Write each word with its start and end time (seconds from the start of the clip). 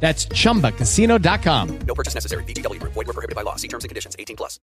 That's 0.00 0.26
chumbacasino.com. 0.26 1.78
No 1.80 1.94
purchase 1.94 2.14
necessary. 2.14 2.44
VGW 2.44 2.80
Group. 2.80 2.92
Void 2.94 3.08
were 3.08 3.14
prohibited 3.14 3.36
by 3.36 3.42
law. 3.42 3.56
See 3.56 3.68
terms 3.68 3.84
and 3.84 3.90
conditions. 3.90 4.16
18 4.18 4.36
plus. 4.36 4.58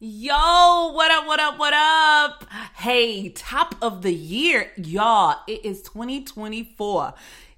Yo, 0.00 0.92
what 0.92 1.10
up, 1.10 1.26
what 1.26 1.40
up, 1.40 1.58
what 1.58 1.74
up? 1.74 2.44
Hey, 2.76 3.30
top 3.30 3.74
of 3.82 4.02
the 4.02 4.14
year, 4.14 4.70
y'all. 4.76 5.40
It 5.48 5.64
is 5.64 5.82
2024. 5.82 7.14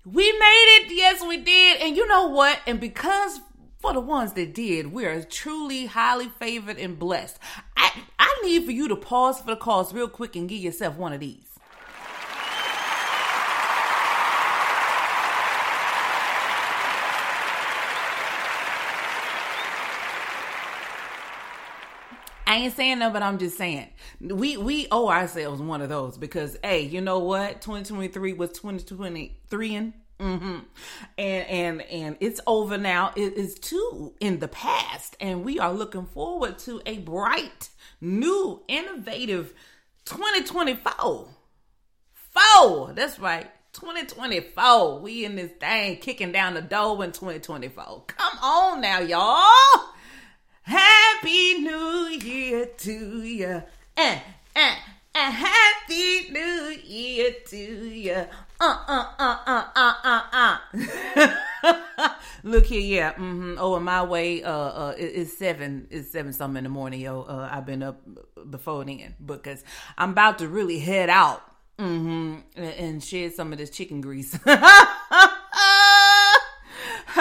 We 0.06 0.32
made 0.32 0.78
it. 0.80 0.90
Yes, 0.90 1.22
we 1.22 1.36
did. 1.36 1.82
And 1.82 1.94
you 1.98 2.08
know 2.08 2.28
what? 2.28 2.58
And 2.66 2.80
because 2.80 3.40
for 3.78 3.92
the 3.92 4.00
ones 4.00 4.32
that 4.32 4.54
did, 4.54 4.90
we 4.90 5.04
are 5.04 5.22
truly 5.22 5.84
highly 5.84 6.28
favored 6.28 6.78
and 6.78 6.98
blessed. 6.98 7.38
I, 7.76 7.92
I 8.18 8.40
need 8.42 8.64
for 8.64 8.72
you 8.72 8.88
to 8.88 8.96
pause 8.96 9.40
for 9.40 9.48
the 9.48 9.56
cause 9.56 9.92
real 9.92 10.08
quick 10.08 10.34
and 10.34 10.48
give 10.48 10.60
yourself 10.60 10.96
one 10.96 11.12
of 11.12 11.20
these. 11.20 11.49
I 22.50 22.56
ain't 22.56 22.74
saying 22.74 22.98
that, 22.98 23.12
but 23.12 23.22
I'm 23.22 23.38
just 23.38 23.56
saying 23.56 23.90
we 24.20 24.56
we 24.56 24.88
owe 24.90 25.08
ourselves 25.08 25.62
one 25.62 25.82
of 25.82 25.88
those 25.88 26.18
because 26.18 26.56
hey, 26.64 26.80
you 26.80 27.00
know 27.00 27.20
what? 27.20 27.60
2023 27.60 28.32
was 28.32 28.50
2023 28.50 29.74
and 29.76 29.92
mm-hmm. 30.18 30.58
and 31.16 31.46
and 31.46 31.82
and 31.82 32.16
it's 32.18 32.40
over 32.48 32.76
now. 32.76 33.12
It 33.14 33.34
is 33.34 33.54
too 33.54 34.14
in 34.18 34.40
the 34.40 34.48
past, 34.48 35.16
and 35.20 35.44
we 35.44 35.60
are 35.60 35.72
looking 35.72 36.06
forward 36.06 36.58
to 36.60 36.82
a 36.86 36.98
bright, 36.98 37.68
new, 38.00 38.60
innovative 38.66 39.54
2024. 40.06 41.28
Four. 42.12 42.92
That's 42.94 43.20
right. 43.20 43.48
2024. 43.74 44.98
We 44.98 45.24
in 45.24 45.36
this 45.36 45.52
thing 45.60 45.98
kicking 45.98 46.32
down 46.32 46.54
the 46.54 46.62
door 46.62 47.04
in 47.04 47.12
2024. 47.12 48.06
Come 48.08 48.38
on 48.42 48.80
now, 48.80 48.98
y'all. 48.98 49.86
Happy 51.20 51.52
New 51.58 52.18
Year 52.24 52.64
to 52.64 53.22
you. 53.22 53.62
And, 53.94 54.20
and, 54.56 54.76
and 55.14 55.34
Happy 55.34 56.30
New 56.30 56.76
Year 56.82 57.34
to 57.46 57.56
you. 57.58 58.24
Uh, 58.58 58.84
uh, 58.88 59.06
uh, 59.18 59.36
uh, 59.46 59.64
uh, 59.76 59.94
uh, 60.02 60.58
uh. 60.72 62.08
Look 62.42 62.64
here, 62.64 62.80
yeah. 62.80 63.12
Mm-hmm. 63.12 63.56
Oh, 63.58 63.76
in 63.76 63.82
my 63.82 64.02
way, 64.02 64.42
uh, 64.42 64.50
uh, 64.50 64.94
it, 64.96 65.12
it's 65.14 65.36
seven. 65.36 65.88
It's 65.90 66.10
seven 66.10 66.32
something 66.32 66.56
in 66.56 66.64
the 66.64 66.70
morning, 66.70 67.02
yo. 67.02 67.20
Uh, 67.24 67.50
I've 67.52 67.66
been 67.66 67.82
up 67.82 68.00
before 68.48 68.82
then 68.86 69.14
because 69.22 69.62
I'm 69.98 70.12
about 70.12 70.38
to 70.38 70.48
really 70.48 70.78
head 70.78 71.10
out. 71.10 71.42
Mm-hmm. 71.78 72.36
And, 72.56 72.74
and 72.74 73.04
shed 73.04 73.34
some 73.34 73.52
of 73.52 73.58
this 73.58 73.68
chicken 73.68 74.00
grease. 74.00 74.38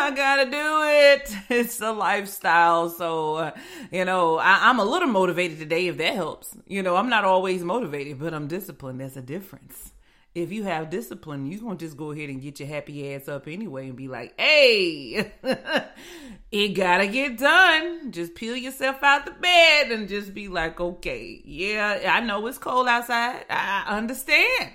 I 0.09 0.15
gotta 0.15 0.45
do 0.49 0.57
it. 0.57 1.35
It's 1.59 1.79
a 1.81 1.91
lifestyle. 1.91 2.89
So, 2.89 3.53
you 3.91 4.05
know, 4.05 4.39
I, 4.39 4.67
I'm 4.67 4.79
a 4.79 4.83
little 4.83 5.07
motivated 5.07 5.59
today 5.59 5.85
if 5.85 5.97
that 5.97 6.15
helps. 6.15 6.57
You 6.65 6.81
know, 6.81 6.95
I'm 6.95 7.09
not 7.09 7.25
always 7.25 7.63
motivated, 7.63 8.17
but 8.17 8.33
I'm 8.33 8.47
disciplined. 8.47 8.99
There's 8.99 9.17
a 9.17 9.21
difference. 9.21 9.91
If 10.33 10.51
you 10.51 10.63
have 10.63 10.89
discipline, 10.89 11.45
you 11.45 11.59
gonna 11.59 11.75
just 11.75 11.95
go 11.95 12.09
ahead 12.09 12.29
and 12.29 12.41
get 12.41 12.59
your 12.59 12.67
happy 12.69 13.13
ass 13.13 13.27
up 13.27 13.47
anyway 13.47 13.87
and 13.87 13.95
be 13.95 14.07
like, 14.07 14.33
hey, 14.39 15.31
it 16.51 16.69
gotta 16.69 17.05
get 17.05 17.37
done. 17.37 18.11
Just 18.11 18.33
peel 18.33 18.55
yourself 18.55 19.03
out 19.03 19.25
the 19.25 19.31
bed 19.31 19.91
and 19.91 20.09
just 20.09 20.33
be 20.33 20.47
like, 20.47 20.79
okay, 20.81 21.39
yeah, 21.45 22.13
I 22.15 22.21
know 22.21 22.47
it's 22.47 22.57
cold 22.57 22.87
outside. 22.87 23.45
I 23.47 23.85
understand. 23.89 24.71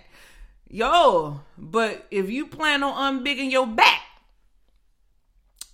Yo, 0.68 1.40
but 1.58 2.06
if 2.12 2.30
you 2.30 2.46
plan 2.46 2.84
on 2.84 3.24
unbigging 3.24 3.50
your 3.50 3.66
back, 3.66 4.03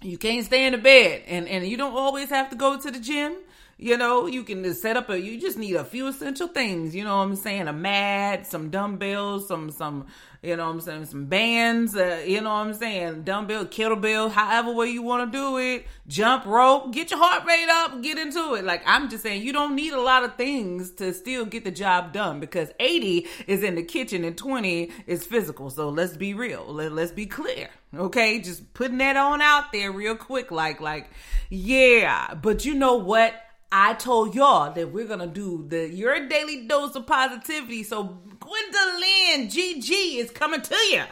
you 0.02 0.18
can't 0.18 0.44
stay 0.44 0.66
in 0.66 0.72
the 0.72 0.78
bed. 0.78 1.22
And 1.26 1.48
and 1.48 1.66
you 1.66 1.76
don't 1.76 1.94
always 1.94 2.30
have 2.30 2.50
to 2.50 2.56
go 2.56 2.78
to 2.78 2.90
the 2.90 3.00
gym 3.00 3.36
you 3.80 3.96
know 3.96 4.26
you 4.26 4.44
can 4.44 4.62
just 4.62 4.82
set 4.82 4.96
up 4.96 5.08
a 5.08 5.18
you 5.18 5.41
just 5.41 5.56
need 5.56 5.74
a 5.74 5.84
few 5.84 6.06
essential 6.06 6.48
things 6.48 6.94
you 6.94 7.02
know 7.02 7.16
what 7.16 7.22
i'm 7.22 7.36
saying? 7.36 7.66
A 7.66 7.72
mat 7.72 8.46
some 8.46 8.68
dumbbells 8.68 9.48
some 9.48 9.70
some 9.70 10.06
you 10.42 10.56
know 10.56 10.66
what 10.66 10.72
i'm 10.72 10.80
saying? 10.80 11.06
Some 11.06 11.26
bands 11.26 11.96
uh, 11.96 12.22
you 12.26 12.42
know 12.42 12.50
what 12.50 12.66
i'm 12.66 12.74
saying? 12.74 13.22
Dumbbell 13.22 13.66
kettlebell 13.66 14.30
however 14.30 14.72
way 14.72 14.88
you 14.88 15.02
want 15.02 15.32
to 15.32 15.38
do 15.38 15.56
it. 15.56 15.86
Jump 16.06 16.44
rope 16.44 16.92
get 16.92 17.10
your 17.10 17.20
heart 17.20 17.46
rate 17.46 17.68
up 17.70 18.02
get 18.02 18.18
into 18.18 18.54
it. 18.54 18.64
Like 18.64 18.82
i'm 18.84 19.08
just 19.08 19.22
saying 19.22 19.42
you 19.42 19.52
don't 19.52 19.74
need 19.74 19.94
a 19.94 20.00
lot 20.00 20.24
of 20.24 20.36
things 20.36 20.91
to 20.92 21.14
still 21.14 21.47
get 21.47 21.64
the 21.64 21.70
job 21.70 22.12
done 22.12 22.38
because 22.38 22.70
80 22.78 23.26
is 23.47 23.62
in 23.62 23.76
the 23.76 23.82
kitchen 23.82 24.24
and 24.24 24.36
20 24.36 24.91
is 25.06 25.24
physical. 25.24 25.70
So 25.70 25.88
let's 25.88 26.16
be 26.18 26.34
real. 26.34 26.66
Let, 26.66 26.92
let's 26.92 27.12
be 27.12 27.24
clear. 27.24 27.70
Okay? 27.97 28.41
Just 28.41 28.74
putting 28.74 28.98
that 28.98 29.16
on 29.16 29.41
out 29.41 29.72
there 29.72 29.91
real 29.91 30.16
quick. 30.16 30.50
Like 30.50 30.82
like 30.82 31.10
yeah. 31.48 32.34
But 32.34 32.66
you 32.66 32.74
know 32.74 32.97
what 32.97 33.34
I 33.72 33.94
told 33.94 34.34
y'all 34.34 34.72
that 34.72 34.92
we're 34.92 35.06
gonna 35.06 35.26
do 35.28 35.64
the 35.69 35.88
your 35.88 36.28
daily 36.28 36.66
dose 36.66 36.97
of 36.97 37.06
positivity. 37.06 37.84
So 37.84 38.19
Gwendolyn 38.41 39.48
GG 39.48 40.16
is 40.16 40.31
coming 40.31 40.60
to 40.60 40.76
you, 40.91 41.03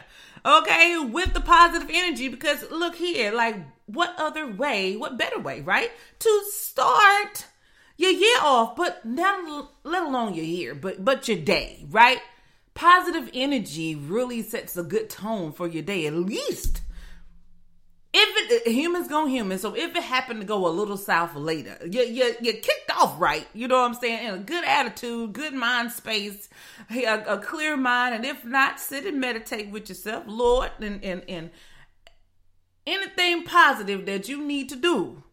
okay, 0.45 0.97
with 0.99 1.33
the 1.33 1.41
positive 1.41 1.89
energy. 1.91 2.27
Because 2.27 2.69
look 2.69 2.95
here, 2.95 3.31
like 3.31 3.55
what 3.85 4.13
other 4.17 4.45
way, 4.45 4.97
what 4.97 5.17
better 5.17 5.39
way, 5.39 5.61
right, 5.61 5.91
to 6.19 6.43
start 6.51 7.45
your 7.97 8.11
year 8.11 8.37
off, 8.41 8.75
but 8.75 9.05
not 9.05 9.69
let 9.83 10.03
alone 10.03 10.33
your 10.33 10.45
year, 10.45 10.75
but 10.75 11.03
but 11.03 11.27
your 11.27 11.37
day, 11.37 11.85
right? 11.89 12.19
Positive 12.73 13.29
energy 13.33 13.95
really 13.95 14.41
sets 14.41 14.75
a 14.75 14.83
good 14.83 15.09
tone 15.09 15.53
for 15.53 15.67
your 15.67 15.83
day, 15.83 16.07
at 16.07 16.13
least 16.13 16.81
if 18.11 18.65
it 18.65 18.71
humans 18.71 19.07
go 19.07 19.27
human, 19.27 19.59
so 19.59 19.75
if 19.75 19.95
it 19.95 20.03
happened 20.03 20.39
to 20.41 20.45
go 20.45 20.67
a 20.67 20.69
little 20.69 20.97
south 20.97 21.35
later, 21.35 21.77
you 21.83 22.01
you 22.01 22.35
you 22.41 22.53
kicked 22.53 22.91
off 22.95 23.19
right. 23.19 23.47
You 23.53 23.67
know 23.67 23.79
what 23.79 23.87
I'm 23.87 23.93
saying? 23.93 24.27
In 24.27 24.33
a 24.33 24.39
good 24.39 24.63
attitude, 24.63 25.33
good 25.33 25.53
mind 25.53 25.91
space, 25.91 26.49
a, 26.89 27.05
a 27.05 27.37
clear 27.37 27.77
mind, 27.77 28.15
and 28.15 28.25
if 28.25 28.43
not, 28.43 28.79
sit 28.79 29.05
and 29.05 29.19
meditate 29.19 29.69
with 29.69 29.89
yourself, 29.89 30.23
Lord, 30.25 30.71
and 30.79 31.03
and 31.03 31.23
and 31.29 31.51
anything 32.87 33.43
positive 33.43 34.07
that 34.07 34.27
you 34.27 34.43
need 34.43 34.69
to 34.69 34.75
do 34.75 35.23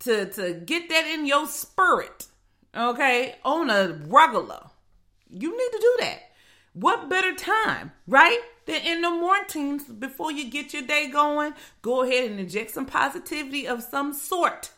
to 0.00 0.24
to 0.24 0.54
get 0.54 0.88
that 0.88 1.06
in 1.06 1.26
your 1.26 1.46
spirit, 1.46 2.28
okay, 2.74 3.36
on 3.44 3.68
a 3.68 4.00
regular. 4.06 4.70
You 5.28 5.50
need 5.50 5.78
to 5.78 5.78
do 5.80 5.96
that. 6.00 6.18
What 6.72 7.10
better 7.10 7.34
time, 7.34 7.92
right? 8.06 8.40
In 8.70 9.02
the 9.02 9.10
mornings 9.10 9.84
before 9.84 10.30
you 10.30 10.48
get 10.48 10.72
your 10.72 10.82
day 10.82 11.08
going, 11.08 11.54
go 11.82 12.02
ahead 12.02 12.30
and 12.30 12.38
inject 12.38 12.70
some 12.70 12.86
positivity 12.86 13.66
of 13.66 13.82
some 13.82 14.12
sort 14.12 14.70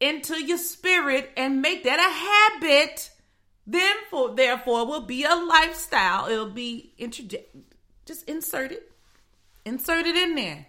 into 0.00 0.42
your 0.42 0.58
spirit 0.58 1.30
and 1.36 1.60
make 1.60 1.84
that 1.84 1.98
a 1.98 2.62
habit. 2.62 3.10
Then 3.66 3.96
for 4.10 4.34
therefore 4.34 4.86
will 4.86 5.02
be 5.02 5.24
a 5.24 5.34
lifestyle. 5.34 6.28
It'll 6.28 6.50
be 6.50 6.94
interject 6.96 7.54
just 8.06 8.26
insert 8.28 8.72
it. 8.72 8.90
Insert 9.64 10.06
it 10.06 10.16
in 10.16 10.34
there. 10.36 10.66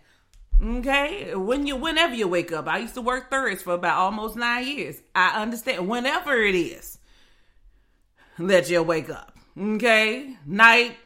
Okay, 0.61 1.35
when 1.35 1.67
you 1.67 1.75
whenever 1.75 2.15
you 2.15 2.27
wake 2.27 2.51
up, 2.51 2.67
I 2.67 2.79
used 2.79 2.95
to 2.95 3.01
work 3.01 3.29
thirds 3.29 3.61
for 3.61 3.73
about 3.73 3.97
almost 3.97 4.35
nine 4.35 4.67
years. 4.67 4.99
I 5.15 5.41
understand 5.41 5.87
whenever 5.87 6.35
it 6.35 6.55
is 6.55 6.97
that 8.39 8.69
you 8.69 8.81
wake 8.81 9.09
up. 9.09 9.37
Okay, 9.55 10.35
night, 10.45 10.97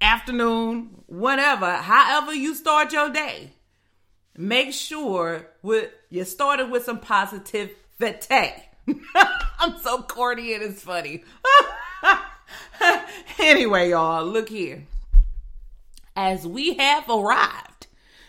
afternoon, 0.00 1.02
whatever, 1.06 1.72
however 1.72 2.34
you 2.34 2.54
start 2.54 2.92
your 2.92 3.10
day. 3.10 3.52
make 4.36 4.72
sure 4.72 5.48
with 5.62 5.90
you 6.10 6.24
started 6.24 6.70
with 6.70 6.84
some 6.84 7.00
positivity. 7.00 7.74
I'm 9.58 9.78
so 9.80 10.02
corny 10.02 10.54
and 10.54 10.62
it's 10.62 10.82
funny. 10.82 11.24
anyway, 13.38 13.90
y'all, 13.90 14.24
look 14.24 14.48
here. 14.48 14.84
As 16.14 16.46
we 16.46 16.74
have 16.74 17.08
arrived 17.10 17.88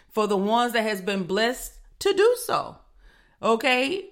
for 0.10 0.27
the 0.27 0.38
ones 0.38 0.74
that 0.74 0.83
has 0.83 1.01
been 1.01 1.24
blessed 1.24 1.77
to 2.00 2.13
do 2.13 2.36
so. 2.45 2.77
Okay? 3.42 4.06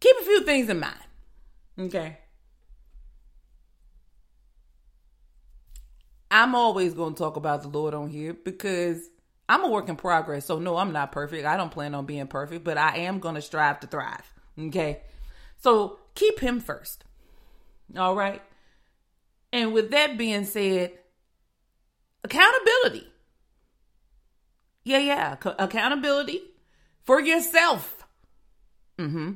Keep 0.00 0.16
a 0.20 0.24
few 0.24 0.44
things 0.44 0.68
in 0.68 0.80
mind. 0.80 0.94
Okay? 1.78 2.18
I'm 6.32 6.54
always 6.54 6.94
going 6.94 7.12
to 7.12 7.18
talk 7.18 7.36
about 7.36 7.60
the 7.60 7.68
Lord 7.68 7.92
on 7.92 8.08
here 8.08 8.32
because 8.32 9.10
I'm 9.50 9.64
a 9.64 9.68
work 9.68 9.90
in 9.90 9.96
progress. 9.96 10.46
So, 10.46 10.58
no, 10.58 10.78
I'm 10.78 10.90
not 10.90 11.12
perfect. 11.12 11.44
I 11.44 11.58
don't 11.58 11.70
plan 11.70 11.94
on 11.94 12.06
being 12.06 12.26
perfect, 12.26 12.64
but 12.64 12.78
I 12.78 12.96
am 13.00 13.18
going 13.18 13.34
to 13.34 13.42
strive 13.42 13.80
to 13.80 13.86
thrive. 13.86 14.32
Okay? 14.58 15.02
So, 15.58 15.98
keep 16.14 16.40
Him 16.40 16.58
first. 16.58 17.04
All 17.96 18.16
right? 18.16 18.40
And 19.52 19.74
with 19.74 19.90
that 19.90 20.16
being 20.16 20.46
said, 20.46 20.92
accountability. 22.24 23.06
Yeah, 24.84 24.98
yeah. 24.98 25.36
accountability 25.58 26.40
for 27.04 27.20
yourself. 27.20 28.06
Mm-hmm. 28.98 29.32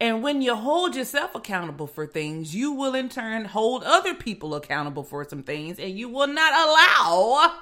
And 0.00 0.22
when 0.22 0.42
you 0.42 0.54
hold 0.54 0.96
yourself 0.96 1.34
accountable 1.34 1.86
for 1.86 2.06
things, 2.06 2.54
you 2.54 2.72
will 2.72 2.94
in 2.94 3.08
turn 3.08 3.44
hold 3.44 3.84
other 3.84 4.14
people 4.14 4.54
accountable 4.54 5.04
for 5.04 5.28
some 5.28 5.42
things, 5.42 5.78
and 5.78 5.98
you 5.98 6.08
will 6.08 6.26
not 6.26 6.52
allow 6.52 7.52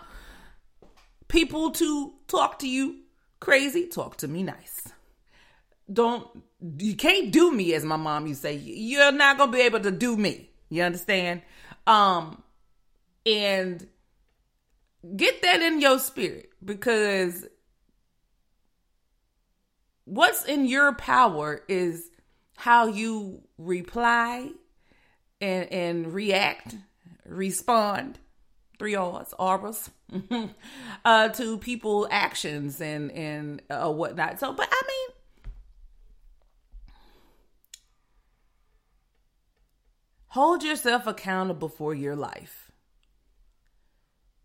people 1.28 1.70
to 1.72 2.12
talk 2.28 2.58
to 2.60 2.68
you 2.68 3.00
crazy. 3.40 3.86
Talk 3.86 4.16
to 4.18 4.28
me 4.28 4.42
nice. 4.42 4.88
Don't 5.92 6.26
you 6.78 6.94
can't 6.94 7.32
do 7.32 7.50
me 7.52 7.74
as 7.74 7.84
my 7.84 7.96
mom 7.96 8.26
to 8.26 8.34
say. 8.34 8.56
You're 8.56 9.12
not 9.12 9.38
gonna 9.38 9.52
be 9.52 9.62
able 9.62 9.80
to 9.80 9.90
do 9.90 10.16
me. 10.16 10.50
You 10.68 10.82
understand? 10.84 11.42
Um, 11.86 12.42
and 13.26 13.86
get 15.16 15.42
that 15.42 15.60
in 15.60 15.80
your 15.80 15.98
spirit 15.98 16.50
because 16.64 17.46
what's 20.04 20.44
in 20.44 20.66
your 20.66 20.94
power 20.94 21.62
is 21.68 22.10
how 22.56 22.86
you 22.86 23.42
reply 23.58 24.50
and 25.40 25.72
and 25.72 26.14
react, 26.14 26.76
respond, 27.26 28.18
three 28.78 28.94
R's, 28.94 29.34
R's, 29.38 29.90
uh, 31.04 31.28
to 31.30 31.58
people 31.58 32.08
actions 32.10 32.80
and 32.80 33.10
and 33.12 33.62
uh, 33.70 33.92
whatnot. 33.92 34.38
So, 34.38 34.52
but 34.52 34.68
I 34.70 34.82
mean. 34.86 35.16
Hold 40.28 40.62
yourself 40.62 41.06
accountable 41.06 41.68
for 41.68 41.94
your 41.94 42.16
life. 42.16 42.72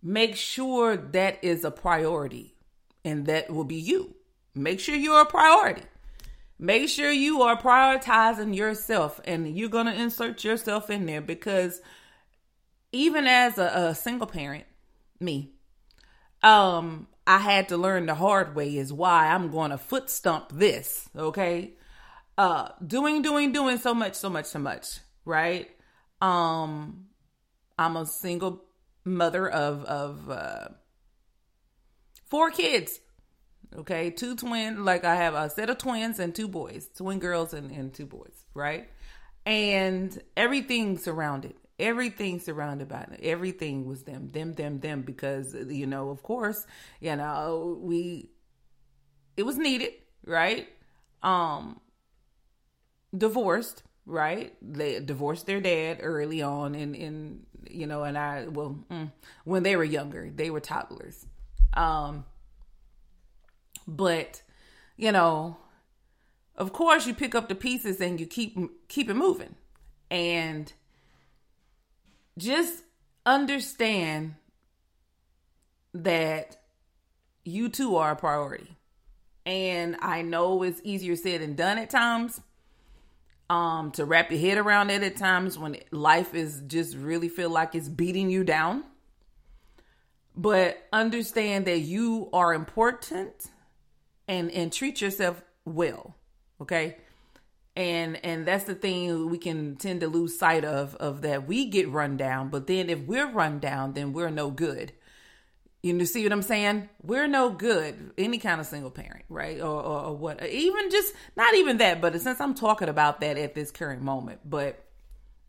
Make 0.04 0.36
sure 0.36 0.98
that 0.98 1.42
is 1.42 1.64
a 1.64 1.72
priority, 1.72 2.58
and 3.06 3.26
that 3.28 3.50
will 3.50 3.64
be 3.64 3.78
you. 3.78 4.17
Make 4.58 4.80
sure 4.80 4.96
you're 4.96 5.22
a 5.22 5.26
priority. 5.26 5.84
Make 6.60 6.90
sure 6.90 7.12
you 7.12 7.44
are 7.44 7.60
prioritizing 7.60 8.56
yourself 8.56 9.22
and 9.26 9.58
you're 9.58 9.70
going 9.70 9.86
to 9.86 9.94
insert 9.94 10.44
yourself 10.44 10.90
in 10.90 11.06
there 11.06 11.22
because 11.22 11.82
even 12.92 13.28
as 13.28 13.58
a, 13.58 13.66
a, 13.66 13.96
single 13.96 14.26
parent, 14.26 14.66
me, 15.20 15.52
um, 16.42 17.08
I 17.28 17.38
had 17.40 17.70
to 17.70 17.78
learn 17.78 18.08
the 18.08 18.16
hard 18.16 18.56
way 18.56 18.76
is 18.76 18.92
why 18.92 19.28
I'm 19.28 19.52
going 19.52 19.72
to 19.72 19.78
foot 19.78 20.10
stump 20.10 20.50
this, 20.52 21.08
okay? 21.16 21.74
Uh 22.38 22.70
doing 22.86 23.24
doing 23.24 23.52
doing 23.52 23.78
so 23.80 23.94
much 23.96 24.14
so 24.14 24.30
much 24.30 24.46
so 24.46 24.60
much, 24.60 25.00
right? 25.26 25.68
Um 26.22 27.08
I'm 27.80 27.98
a 27.98 28.06
single 28.06 28.64
mother 29.04 29.50
of 29.50 29.84
of 29.86 30.30
uh 30.30 30.68
four 32.26 32.52
kids. 32.52 33.00
Okay, 33.76 34.10
two 34.12 34.36
twin, 34.36 34.86
like 34.86 35.04
I 35.04 35.16
have 35.16 35.34
a 35.34 35.50
set 35.50 35.70
of 35.70 35.78
twins 35.78 36.20
and 36.20 36.34
two 36.34 36.48
boys, 36.48 36.90
twin 36.96 37.20
girls 37.20 37.54
and, 37.54 37.70
and 37.72 37.94
two 37.94 38.06
boys, 38.06 38.46
right? 38.54 38.90
And 39.46 40.18
everything 40.36 40.98
surrounded, 40.98 41.56
everything 41.78 42.40
surrounded 42.40 42.88
by 42.88 43.02
it. 43.02 43.20
Everything 43.22 43.86
was 43.86 44.04
them, 44.04 44.32
them, 44.32 44.54
them, 44.54 44.80
them, 44.80 45.02
because, 45.02 45.54
you 45.70 45.86
know, 45.86 46.10
of 46.10 46.24
course, 46.24 46.66
you 47.02 47.16
know, 47.16 47.78
we, 47.82 48.30
it 49.36 49.44
was 49.44 49.58
needed, 49.58 49.92
right? 50.26 50.68
Um, 51.22 51.80
divorced, 53.16 53.84
right? 54.06 54.56
They 54.62 55.00
divorced 55.02 55.46
their 55.46 55.62
dad 55.62 56.00
early 56.02 56.42
on, 56.42 56.74
and, 56.74 56.96
and 56.96 57.46
you 57.70 57.86
know, 57.86 58.04
and 58.04 58.18
I, 58.18 58.48
well, 58.48 58.80
mm, 58.90 59.12
when 59.44 59.64
they 59.64 59.76
were 59.76 59.84
younger, 59.84 60.32
they 60.34 60.50
were 60.50 60.62
toddlers. 60.62 61.26
Um, 61.74 62.26
but, 63.88 64.42
you 64.98 65.12
know, 65.12 65.58
of 66.56 66.74
course 66.74 67.08
you 67.08 67.14
pick 67.14 67.34
up 67.34 67.48
the 67.48 67.56
pieces 67.56 68.02
and 68.02 68.20
you 68.20 68.26
keep 68.26 68.58
keep 68.88 69.10
it 69.10 69.16
moving. 69.16 69.56
And 70.10 70.72
just 72.38 72.84
understand 73.26 74.36
that 75.94 76.58
you 77.44 77.70
too 77.70 77.96
are 77.96 78.12
a 78.12 78.16
priority. 78.16 78.78
And 79.46 79.96
I 80.02 80.22
know 80.22 80.64
it's 80.64 80.82
easier 80.84 81.16
said 81.16 81.42
than 81.42 81.56
done 81.56 81.78
at 81.78 81.90
times. 81.90 82.42
Um, 83.50 83.92
to 83.92 84.04
wrap 84.04 84.30
your 84.30 84.42
head 84.42 84.58
around 84.58 84.90
it 84.90 85.04
at 85.04 85.16
times 85.16 85.58
when 85.58 85.78
life 85.92 86.36
is 86.36 86.62
just 86.68 86.98
really 86.98 87.30
feel 87.30 87.50
like 87.50 87.76
it's 87.76 87.88
beating 87.88 88.30
you 88.30 88.44
down. 88.44 88.84
But 90.36 90.86
understand 90.92 91.66
that 91.66 91.80
you 91.80 92.30
are 92.34 92.54
important 92.54 93.50
and 94.28 94.52
and 94.52 94.72
treat 94.72 95.02
yourself 95.02 95.42
well 95.66 96.16
okay? 96.62 96.98
And 97.76 98.24
and 98.26 98.48
that's 98.48 98.64
the 98.64 98.76
thing 98.76 99.30
we 99.30 99.38
can 99.38 99.76
tend 99.76 100.02
to 100.02 100.08
lose 100.08 100.38
sight 100.38 100.66
of 100.66 100.96
of 100.96 101.22
that 101.22 101.48
we 101.48 101.68
get 101.68 101.90
run 101.90 102.18
down 102.18 102.50
but 102.50 102.68
then 102.68 102.90
if 102.90 103.00
we're 103.02 103.30
run 103.32 103.60
down 103.60 103.94
then 103.94 104.14
we're 104.14 104.30
no 104.30 104.50
good. 104.50 104.94
You 105.84 106.06
see 106.06 106.24
what 106.24 106.34
i'm 106.34 106.42
saying? 106.42 106.90
We're 107.02 107.28
no 107.28 107.52
good 107.52 108.12
any 108.18 108.40
kind 108.40 108.60
of 108.60 108.68
single 108.68 108.92
parent 108.92 109.26
right? 109.30 109.62
Or, 109.62 109.82
or, 109.82 110.02
or 110.06 110.18
what 110.18 110.46
even 110.46 110.90
just 110.90 111.14
not 111.36 111.54
even 111.56 111.78
that 111.78 112.02
but 112.02 112.20
since 112.20 112.42
i'm 112.42 112.56
talking 112.56 112.90
about 112.90 113.22
that 113.22 113.38
at 113.38 113.56
this 113.56 113.72
current 113.72 114.02
moment 114.02 114.40
but 114.44 114.84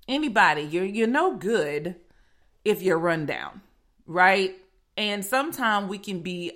anybody 0.06 0.62
you're 0.62 0.84
you're 0.84 1.06
no 1.08 1.36
good 1.36 1.96
if 2.64 2.82
you're 2.82 2.98
run 2.98 3.26
down 3.26 3.62
right? 4.08 4.56
And 4.96 5.24
sometimes 5.24 5.88
we 5.88 5.98
can 5.98 6.20
be 6.20 6.50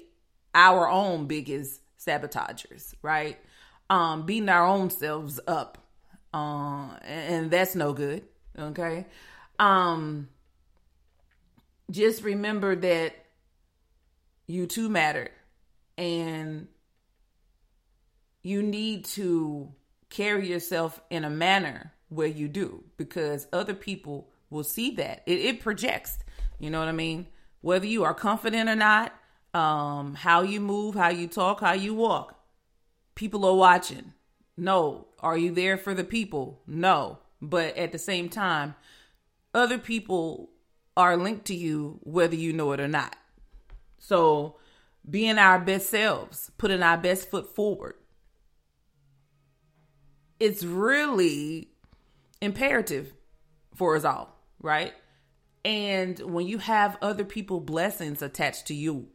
our 0.55 0.89
own 0.89 1.27
biggest 1.27 1.81
sabotagers, 2.03 2.95
right? 3.03 3.39
Um, 3.91 4.27
beating 4.27 4.49
our 4.49 4.67
own 4.67 4.91
selves 4.91 5.41
up. 5.47 5.79
Uh, 6.35 6.97
and 7.03 7.51
that's 7.51 7.75
no 7.75 7.93
good. 7.93 8.25
Okay. 8.59 9.07
Um, 9.59 10.29
just 11.91 12.23
remember 12.23 12.75
that 12.75 13.15
you 14.47 14.67
too 14.67 14.89
matter 14.89 15.31
and 15.97 16.69
you 18.43 18.63
need 18.63 19.05
to 19.05 19.73
carry 20.11 20.49
yourself 20.49 21.01
in 21.11 21.25
a 21.25 21.31
manner 21.31 21.93
where 22.09 22.27
you 22.27 22.49
do 22.49 22.83
because 22.97 23.47
other 23.53 23.75
people 23.75 24.29
will 24.51 24.65
see 24.65 24.91
that 24.91 25.23
it, 25.27 25.39
it 25.39 25.61
projects 25.61 26.19
you 26.59 26.69
know 26.69 26.79
what 26.79 26.89
i 26.89 26.93
mean 26.93 27.27
whether 27.63 27.87
you 27.87 28.05
are 28.05 28.13
confident 28.13 28.69
or 28.69 28.77
not 28.77 29.15
um, 29.55 30.15
how 30.15 30.43
you 30.43 30.61
move, 30.61 30.95
how 30.95 31.11
you 31.11 31.27
talk, 31.27 31.61
how 31.61 31.73
you 31.73 31.95
walk. 31.95 32.39
People 33.15 33.45
are 33.45 33.55
watching. 33.55 34.13
No. 34.57 35.09
Are 35.21 35.37
you 35.37 35.53
there 35.53 35.77
for 35.77 35.95
the 35.95 36.05
people? 36.05 36.63
No. 36.67 37.19
But 37.41 37.77
at 37.77 37.93
the 37.93 37.99
same 37.99 38.29
time, 38.29 38.75
other 39.55 39.79
people 39.79 40.51
are 40.97 41.17
linked 41.17 41.47
to 41.47 41.55
you 41.55 41.99
whether 42.03 42.35
you 42.35 42.53
know 42.53 42.73
it 42.73 42.81
or 42.81 42.89
not. 42.89 43.17
So, 43.99 44.57
being 45.09 45.39
our 45.39 45.59
best 45.59 45.91
selves, 45.91 46.51
putting 46.59 46.83
our 46.83 46.97
best 46.97 47.31
foot 47.31 47.55
forward, 47.55 47.95
it's 50.39 50.65
really 50.65 51.69
imperative 52.41 53.15
for 53.75 53.97
us 53.97 54.05
all, 54.05 54.37
right? 54.61 54.93
And 55.65 56.19
when 56.21 56.47
you 56.47 56.59
have 56.59 56.99
other 57.01 57.25
people 57.25 57.61
blessings 57.61 58.23
attached 58.23 58.67
to 58.67 58.75
you, 58.75 59.09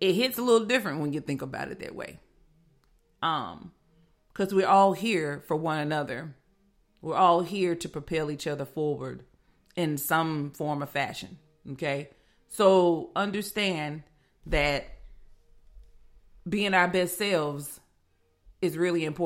it 0.00 0.14
hits 0.14 0.38
a 0.38 0.42
little 0.42 0.66
different 0.66 1.00
when 1.00 1.12
you 1.12 1.20
think 1.20 1.42
about 1.42 1.70
it 1.70 1.80
that 1.80 1.94
way. 1.94 2.18
Um, 3.22 3.72
because 4.32 4.52
we're 4.52 4.68
all 4.68 4.92
here 4.92 5.42
for 5.46 5.56
one 5.56 5.78
another. 5.78 6.34
We're 7.00 7.16
all 7.16 7.42
here 7.42 7.74
to 7.74 7.88
propel 7.88 8.30
each 8.30 8.46
other 8.46 8.64
forward 8.64 9.24
in 9.76 9.96
some 9.96 10.50
form 10.50 10.82
of 10.82 10.90
fashion. 10.90 11.38
Okay. 11.72 12.10
So 12.48 13.10
understand 13.16 14.02
that 14.46 14.86
being 16.48 16.74
our 16.74 16.88
best 16.88 17.18
selves 17.18 17.80
is 18.60 18.76
really 18.76 19.04
important. 19.04 19.24